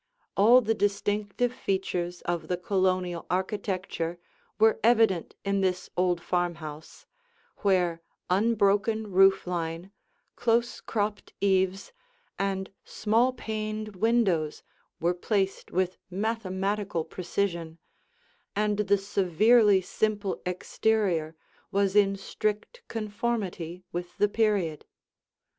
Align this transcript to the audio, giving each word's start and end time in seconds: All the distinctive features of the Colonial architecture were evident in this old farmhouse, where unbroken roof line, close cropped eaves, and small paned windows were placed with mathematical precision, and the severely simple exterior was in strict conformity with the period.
All 0.35 0.61
the 0.61 0.73
distinctive 0.73 1.53
features 1.53 2.21
of 2.23 2.47
the 2.47 2.57
Colonial 2.57 3.27
architecture 3.29 4.17
were 4.57 4.79
evident 4.83 5.35
in 5.45 5.61
this 5.61 5.91
old 5.95 6.19
farmhouse, 6.23 7.05
where 7.57 8.01
unbroken 8.27 9.11
roof 9.11 9.45
line, 9.45 9.91
close 10.35 10.81
cropped 10.81 11.33
eaves, 11.39 11.93
and 12.39 12.71
small 12.83 13.31
paned 13.31 13.95
windows 13.95 14.63
were 14.99 15.13
placed 15.13 15.69
with 15.69 15.99
mathematical 16.09 17.05
precision, 17.05 17.77
and 18.55 18.77
the 18.77 18.97
severely 18.97 19.81
simple 19.81 20.41
exterior 20.47 21.35
was 21.69 21.95
in 21.95 22.15
strict 22.15 22.81
conformity 22.87 23.83
with 23.91 24.17
the 24.17 24.27
period. 24.27 24.87